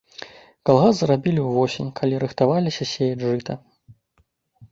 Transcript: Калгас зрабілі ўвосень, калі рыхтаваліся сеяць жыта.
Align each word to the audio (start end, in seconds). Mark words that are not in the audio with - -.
Калгас 0.67 0.95
зрабілі 0.99 1.41
ўвосень, 1.49 1.91
калі 2.01 2.15
рыхтаваліся 2.23 2.83
сеяць 2.93 3.21
жыта. 3.27 3.53